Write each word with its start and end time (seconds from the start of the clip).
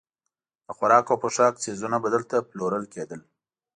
د 0.65 0.67
خوراک 0.77 1.05
او 1.11 1.17
پوښاک 1.23 1.53
څیزونه 1.63 1.97
به 2.03 2.07
دلته 2.15 2.35
پلورل 2.49 2.85
کېدل. 2.93 3.21